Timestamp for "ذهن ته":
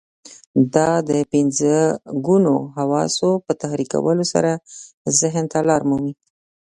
5.19-5.59